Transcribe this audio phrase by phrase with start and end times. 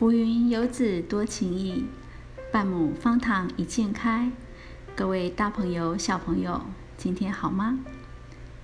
[0.00, 1.84] 浮云游子多情意，
[2.50, 4.32] 半亩方塘一鉴开。
[4.96, 6.62] 各位大朋友、小朋友，
[6.96, 7.80] 今天好吗？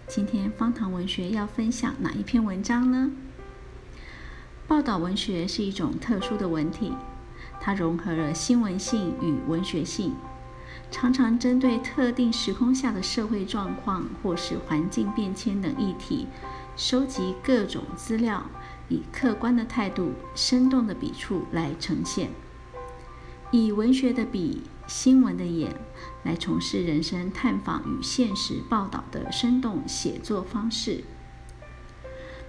[0.06, 3.10] 今天方塘文学要分享哪一篇文章呢？
[4.66, 6.94] 报道文学是一种特殊的文体，
[7.60, 10.14] 它融合了新闻性与文学性，
[10.90, 16.28] 常常针对特定时空下的社会状况或是环境变迁等议题，
[16.76, 18.48] 收集各种资料。
[18.88, 22.30] 以客观的态度、生动的笔触来呈现，
[23.50, 25.74] 以文学的笔、新闻的眼
[26.22, 31.02] 来从事人生探访与现实报道的生动写作方式。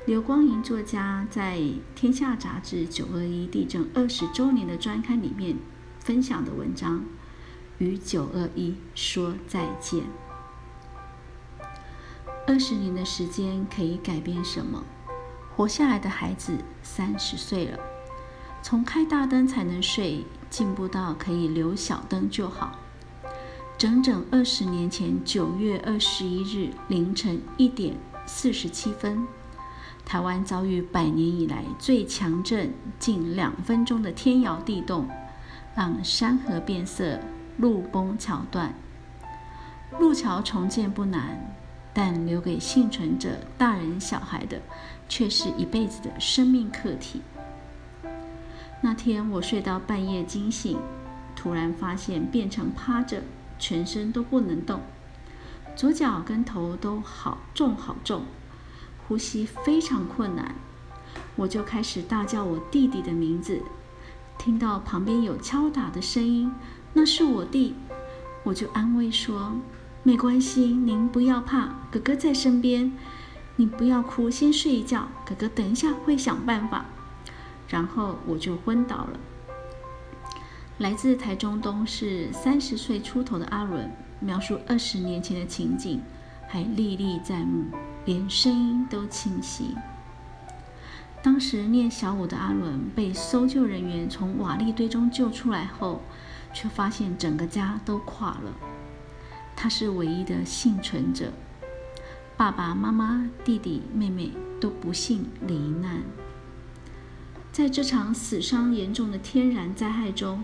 [0.06, 1.58] 刘光银作家在
[1.96, 5.58] 《天下杂志》九二一地震二十周年的专刊里面
[6.00, 7.00] 分享的文章
[7.80, 10.02] 《与九二一说再见》。
[12.48, 14.82] 二十年的时间可以改变什么？
[15.54, 17.78] 活下来的孩子三十岁了，
[18.64, 22.80] 从开大灯才能睡，进步到可以留小灯就好。
[23.78, 29.28] 整整二十年前九月二十一日凌晨一点四十七分，
[30.06, 35.10] 台湾遭遇百年以来最强震近两分钟的天摇地动，
[35.76, 37.20] 让山河变色，
[37.58, 38.74] 路崩桥断。
[40.00, 41.54] 路桥重建不难。
[41.98, 44.62] 但留给幸存者大人小孩的，
[45.10, 47.24] 却是一辈子的生命课题。
[48.82, 50.78] 那天我睡到半夜惊醒，
[51.36, 53.24] 突然发现变成趴着，
[53.58, 54.82] 全身都不能动，
[55.76, 58.26] 左脚跟头都好重好重，
[59.08, 60.54] 呼吸非常困难。
[61.36, 63.64] 我就开始大叫我弟弟的名字，
[64.38, 66.54] 听到旁边有敲打的声音，
[66.94, 67.74] 那是我弟，
[68.44, 69.54] 我就安慰说。
[70.04, 72.94] 没关系，您不要怕，哥哥在身边。
[73.58, 76.86] 你不要哭，先睡一觉，哥哥等一下会想办法。
[77.68, 79.20] 然后我就昏倒了。
[80.78, 86.02] 来自台中东市三十岁出头的阿伦描述二十年前的情景，
[86.48, 87.66] 还历历在目，
[88.06, 89.76] 连声音都清晰。
[91.24, 96.02] 当时念小五的阿伦被搜救人员从瓦砾堆中救出来后，
[96.54, 98.54] 却发现整个家都垮了。
[99.60, 101.34] 他是唯一的幸存者，
[102.38, 104.32] 爸爸妈妈、弟弟妹妹
[104.62, 106.04] 都不幸罹难。
[107.52, 110.44] 在这场死伤严重的天然灾害中，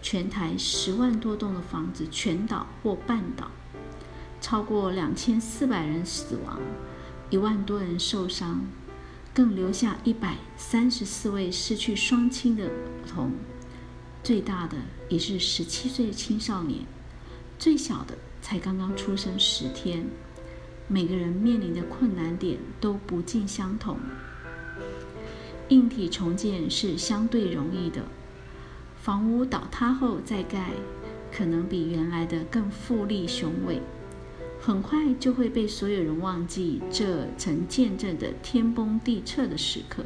[0.00, 3.50] 全台十万多栋的房子全倒或半倒，
[4.40, 6.58] 超过两千四百人死亡，
[7.28, 8.64] 一万多人受伤，
[9.34, 12.72] 更留下一百三十四位失去双亲的儿
[13.06, 13.32] 童，
[14.24, 14.78] 最大的
[15.10, 16.86] 也是十七岁青少年，
[17.58, 18.16] 最小的。
[18.48, 20.06] 才刚刚出生十天，
[20.86, 23.98] 每个人面临的困难点都不尽相同。
[25.70, 28.04] 硬体重建是相对容易的，
[29.02, 30.70] 房屋倒塌后再盖，
[31.32, 33.82] 可能比原来的更富丽雄伟，
[34.60, 40.04] 很快就会被所有人忘记这曾见证的天崩地彻的时刻。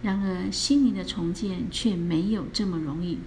[0.00, 3.18] 然而，心灵的重建却没有这么容易。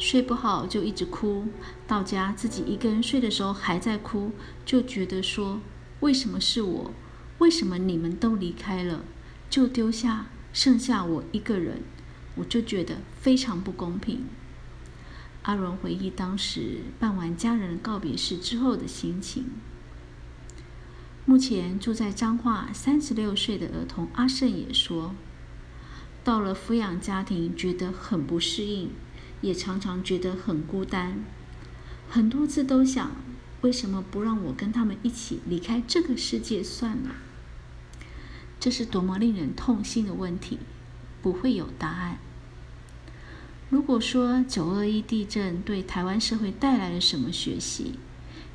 [0.00, 1.44] 睡不好就一直哭，
[1.86, 4.32] 到家自己一个人睡的时候还在哭，
[4.64, 5.60] 就觉得说
[6.00, 6.90] 为什么是我？
[7.36, 9.04] 为什么你们都离开了，
[9.50, 11.82] 就丢下剩下我一个人？
[12.36, 14.24] 我就觉得非常不公平。
[15.42, 19.44] 阿伦回忆当时办完家人告别式之后的心情。
[21.26, 25.14] 目前住在彰化三十六岁的儿童阿胜也说，
[26.24, 28.90] 到了抚养家庭觉得很不适应。
[29.40, 31.24] 也常常觉得很孤单，
[32.08, 33.12] 很多次都想，
[33.62, 37.14] 为什么不让我跟他们一起离开这个世界算了？
[38.58, 40.58] 这是多么令人痛心的问题，
[41.22, 42.18] 不会有答案。
[43.70, 47.94] 如果说九二一地震对台湾社会带来了什么学习，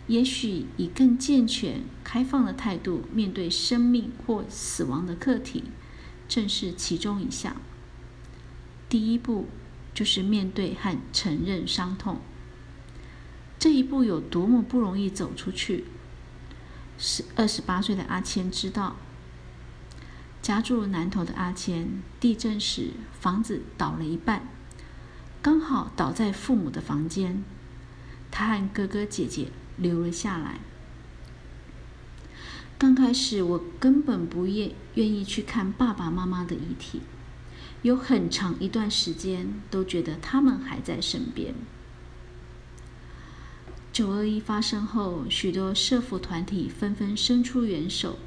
[0.05, 5.63] 也许以更健全、开放的态度面对生命或死亡的课题，
[6.27, 7.55] 正是其中一项。
[8.87, 9.47] 第一步。
[9.95, 12.19] 就是面对和承认伤痛，
[13.57, 15.85] 这一步有多么不容易走出去。
[16.97, 18.97] 是二十八岁的阿谦知道，
[20.41, 24.47] 家住南头的阿谦，地震时房子倒了一半，
[25.41, 27.43] 刚好倒在父母的房间，
[28.29, 30.59] 他和哥哥姐姐留了下来。
[32.77, 37.01] 刚开始我根本不愿愿意去看爸爸妈妈的遗体。
[37.85, 41.53] 有很长一段时间都觉得他们还在身边。
[43.93, 48.17] 九二一发生后，许多社福团体纷纷伸出援手，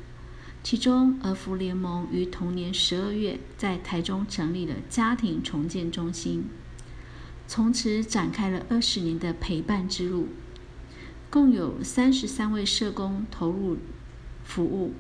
[0.63, 6.45] 其中，儿福联盟于同年十二月在台中成立了家庭重建中心，
[7.49, 10.29] 从此展开了二十年的陪伴之路。
[11.31, 13.77] 共有三十三位社工投入
[14.45, 14.95] 服务。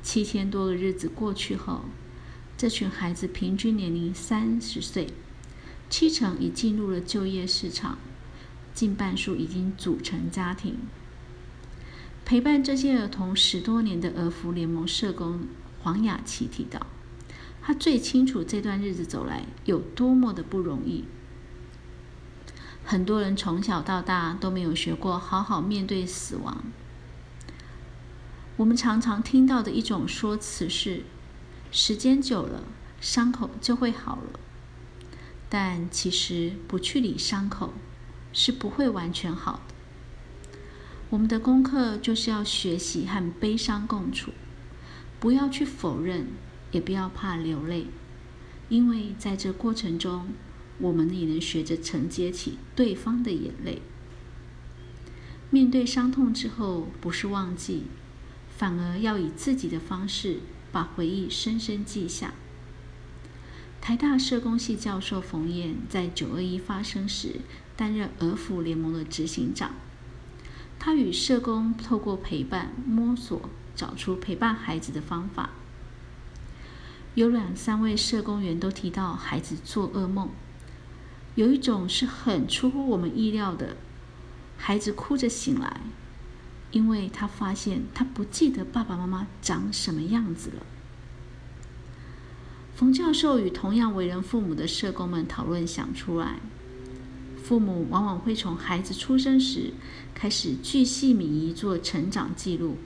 [0.00, 1.86] 七千多个日子过去后，
[2.62, 5.08] 这群孩子平均年龄三十岁，
[5.90, 7.98] 七成已进入了就业市场，
[8.72, 10.76] 近半数已经组成家庭。
[12.24, 15.40] 陪伴这些儿童十多年的儿福联盟社工
[15.80, 16.86] 黄雅琪提到，
[17.60, 21.02] 他最清楚这段日子走来有多么的不容易。
[22.84, 26.62] 很多人从小到大都没有学过好好面对死亡。
[28.56, 31.02] 我们常常听到的一种说辞是：
[31.74, 32.64] 时间久了，
[33.00, 34.38] 伤口就会好了。
[35.48, 37.72] 但其实不去理伤口，
[38.30, 39.74] 是不会完全好的。
[41.08, 44.32] 我们的功课就是要学习和悲伤共处，
[45.18, 46.26] 不要去否认，
[46.72, 47.86] 也不要怕流泪，
[48.68, 50.28] 因为在这过程中，
[50.78, 53.80] 我们也能学着承接起对方的眼泪。
[55.48, 57.84] 面对伤痛之后，不是忘记，
[58.58, 60.40] 反而要以自己的方式
[60.72, 62.32] 把回忆深深记下。
[63.80, 67.40] 台大社工系教授冯燕在九二一发生时，
[67.76, 69.72] 担任儿福联盟的执行长。
[70.78, 75.50] 他与社工透过陪伴摸索，找出陪伴孩子的方法。
[77.14, 80.30] 有两三位社工员都提到孩子做噩梦，
[81.34, 83.76] 有一种是很出乎我们意料的，
[84.56, 85.80] 孩子哭着醒来，
[86.72, 90.66] 因为他发现他不记得爸爸妈妈长什么样子了。
[92.74, 96.40] 冯教授与同样为人父母的社工们讨论，想出来。
[97.42, 99.74] 父母往往会从孩子出生时
[100.14, 102.78] 开始巨细靡遗做成长记录，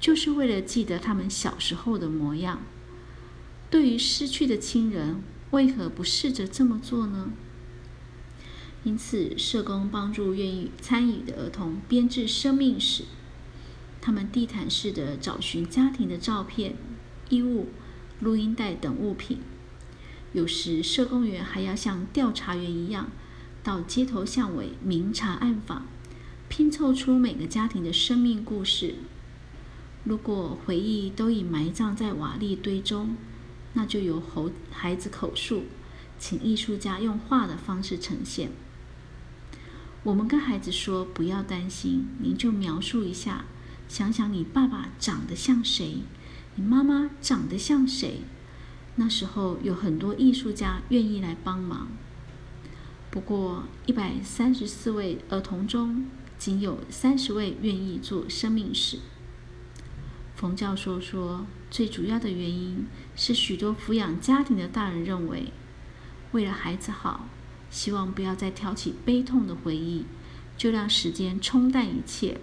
[0.00, 2.60] 就是为了记得他们小时候的模样。
[3.70, 5.22] 对于失去的亲人，
[5.52, 7.30] 为何不试着这么做呢？
[8.84, 13.04] 因此，社工帮助愿意参与的儿童编制生命史，
[14.00, 16.74] 他们地毯式的找寻家庭的照片、
[17.28, 17.68] 衣物、
[18.20, 19.38] 录音带等物品。
[20.32, 23.10] 有时，社工员还要像调查员一样。
[23.64, 25.86] 到街头巷尾明察暗访，
[26.48, 28.96] 拼凑出每个家庭的生命故事。
[30.02, 33.16] 如果回忆都已埋葬在瓦砾堆中，
[33.74, 35.62] 那就由猴孩子口述，
[36.18, 38.50] 请艺术家用画的方式呈现。
[40.04, 43.44] 我们跟孩子说：“不要担心，您就描述一下，
[43.88, 45.98] 想想你爸爸长得像谁，
[46.56, 48.22] 你妈妈长得像谁。”
[48.96, 51.88] 那时候有很多艺术家愿意来帮忙。
[53.10, 56.06] 不过，一百三十四位儿童中，
[56.36, 58.98] 仅有三十位愿意做生命史。
[60.34, 65.52] 冯教授说，最主要的原因是许多抚养家庭的大人认为，
[66.32, 67.28] 为了孩子好，
[67.72, 70.04] 希望不要再挑起悲痛的回忆，
[70.56, 72.38] 就让时间冲淡一切。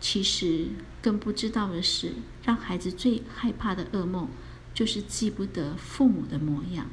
[0.00, 0.68] 其实，
[1.02, 2.12] 更不知道的是，
[2.44, 4.28] 让孩子最害怕的噩梦，
[4.72, 6.86] 就是记不得父母的模样。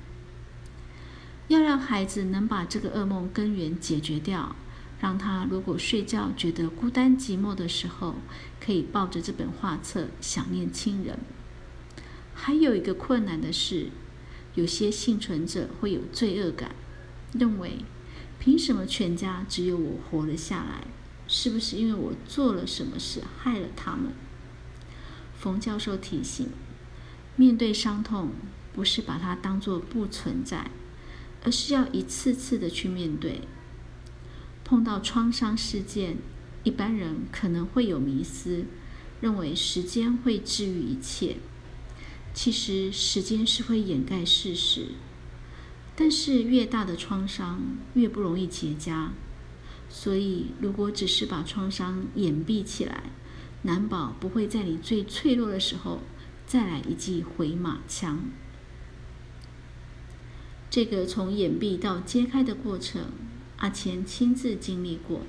[1.48, 4.56] 要让孩子能把这个噩梦根源解决掉，
[5.00, 8.16] 让他如果睡觉觉得孤单寂寞的时候，
[8.60, 11.20] 可以抱着这本画册想念亲人。
[12.34, 13.90] 还有一个困难的是，
[14.56, 16.74] 有些幸存者会有罪恶感，
[17.38, 17.80] 认为
[18.40, 20.88] 凭什么全家只有我活了下来？
[21.28, 24.14] 是不是因为我做了什么事害了他们？
[25.38, 26.50] 冯教授提醒：
[27.36, 28.32] 面对伤痛，
[28.74, 30.72] 不是把它当作不存在。
[31.44, 33.42] 而是要一次次的去面对。
[34.64, 36.18] 碰到创伤事件，
[36.64, 38.66] 一般人可能会有迷思，
[39.22, 41.36] 认为时间会治愈一切。
[42.34, 44.88] 其实时间是会掩盖事实，
[45.96, 47.62] 但是越大的创伤
[47.94, 49.10] 越不容易结痂。
[49.90, 53.04] 所以，如果只是把创伤掩蔽起来，
[53.62, 56.02] 难保不会在你最脆弱的时候
[56.46, 58.26] 再来一记回马枪。
[60.70, 63.06] 这个从掩蔽到揭开的过程，
[63.58, 65.22] 阿钱亲自经历过。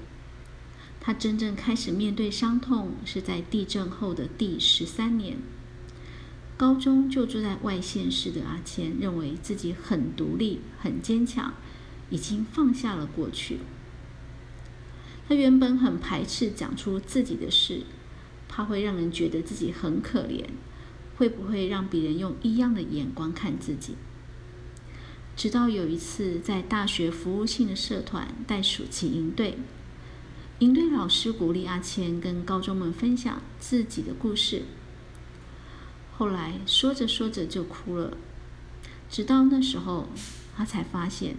[1.00, 5.37] 他真正开始面对伤痛是在地震后的第十三年。
[6.56, 11.52] 高中就住在外县市的阿钱，认为自己很独立、很坚强，
[12.08, 13.58] 已经放下了过去。
[15.28, 17.82] 他原本很排斥讲出自己的事，
[18.48, 20.44] 怕会让人觉得自己很可怜，
[21.16, 23.96] 会不会让别人用异样的眼光看自己？
[25.36, 29.58] 直到有一次，在大学服务性的社团带暑期营队，
[30.60, 34.62] 营队老师鼓励阿谦跟高中们分享自己的故事。
[36.18, 38.16] 后来说着说着就哭了，
[39.11, 40.08] 直到那时候，
[40.56, 41.37] 他才发现，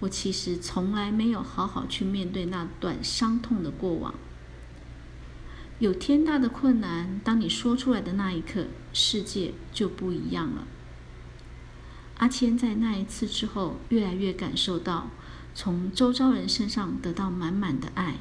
[0.00, 4.14] 我其实从来没有好好去面对那段伤痛的过往。
[5.78, 10.66] 有天大的困难，当你说出来的那一刻，世界就不一样了。
[12.16, 15.10] 阿谦在那一次之后，越来越感受到，
[15.54, 18.14] 从周遭人身上得到满满的爱，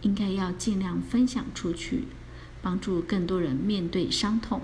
[0.00, 2.04] 应该要尽量分享出去，
[2.62, 4.62] 帮助更多人面对伤痛。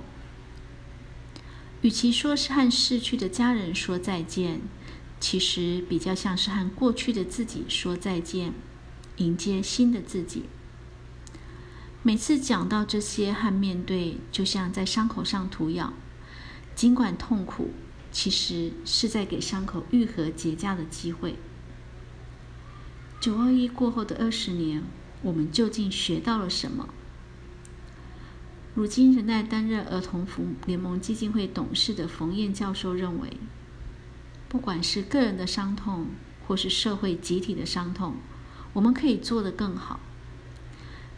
[1.83, 4.61] 与其说是和逝去的家人说再见，
[5.21, 8.55] 其实比较像是和过去的自己说再见，
[9.17, 10.45] 迎接新的自己。
[12.03, 15.93] 每次讲到这些和面对，就像在伤口上涂药，
[16.75, 17.71] 尽管痛苦。
[18.13, 21.37] 其实是在给伤口愈合结痂的机会。
[23.19, 24.83] 九二一过后的二十年，
[25.23, 26.91] 我们究竟学到了什么？
[28.75, 33.37] 如今仍在担任儿童福联盟基金会董事的冯燕教授认为，
[34.49, 36.07] 不管是个人的伤痛，
[36.47, 38.15] 或是社会集体的伤痛，
[38.73, 40.01] 我们可以做得更好。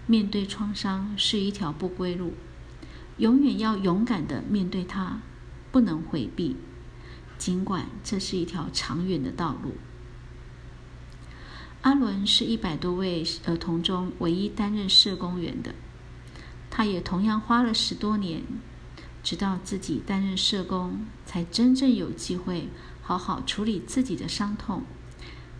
[0.06, 2.34] 面对创伤是一条不归路，
[3.18, 5.20] 永远要勇敢的面对它，
[5.70, 6.56] 不能回避。
[7.38, 9.74] 尽管这是一条长远的道路，
[11.82, 15.74] 阿伦是一百多位儿童中唯一担任社工员的。
[16.76, 18.42] 他也同样花了十多年，
[19.22, 22.68] 直到自己担任社工，才真正有机会
[23.00, 24.82] 好好处理自己的伤痛，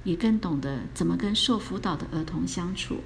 [0.03, 3.05] 也更懂得怎么跟受辅导的儿童相处。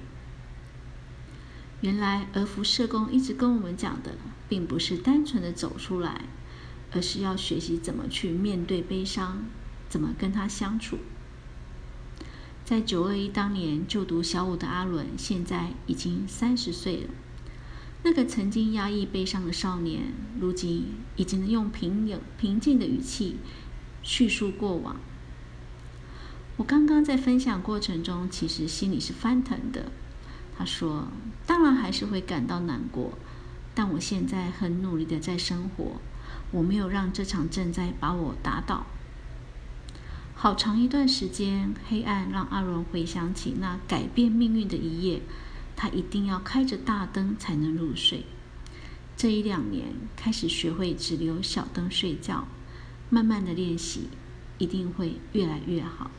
[1.81, 4.15] 原来儿福社工一直跟我们讲的，
[4.49, 6.23] 并不是单纯的走出来。
[6.91, 9.43] 而是要学习怎么去面对悲伤，
[9.87, 10.97] 怎么跟他相处。
[12.65, 17.09] 在九二一当年就读小五的阿伦，现在已经三十岁了。
[18.03, 23.37] 那个曾经压抑悲伤的少年，如今已经能用平有平静的语气
[24.01, 24.95] 叙述过往。
[26.57, 29.91] 我刚刚在分享过程中，其实心里是翻腾的。
[30.57, 31.07] 他说
[31.47, 33.17] ：“当然还是会感到难过，
[33.73, 36.01] 但我现在很努力的在生活。”
[36.51, 38.87] 我没有让这场震灾把我打倒。
[40.33, 45.21] 好长一段时间，黑暗让阿伦回想起那改变命运的一夜，
[45.81, 48.25] 他一定要开着大灯才能入睡。
[49.15, 52.49] 这一两年，开始学会只留小灯睡觉，
[53.09, 54.09] 慢慢的练习，
[54.57, 56.11] 一定会越来越好。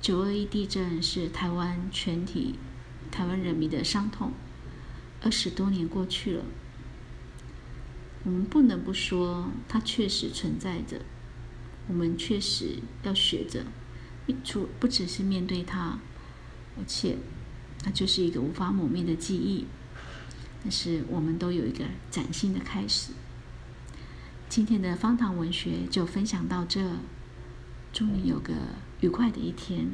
[0.00, 2.56] 九二一地震是台湾全体
[3.12, 4.32] 台湾人民的伤痛，
[5.22, 6.44] 二十多年过去了。
[8.24, 11.02] 我们不能不说，它确实存在着。
[11.86, 13.64] 我们确实要学着，
[14.42, 16.00] 除不只是面对它，
[16.76, 17.16] 而且
[17.84, 19.66] 那就是一个无法抹灭的记忆。
[20.62, 23.12] 但是我们都有一个崭新的开始。
[24.48, 26.96] 今天的方糖文学就分享到这，
[27.92, 28.52] 祝你有个
[29.00, 29.92] 愉快的一天。